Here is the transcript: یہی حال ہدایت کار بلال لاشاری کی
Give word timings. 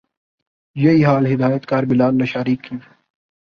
یہی 0.75 1.03
حال 1.05 1.25
ہدایت 1.33 1.65
کار 1.65 1.83
بلال 1.83 2.17
لاشاری 2.17 2.55
کی 2.55 2.75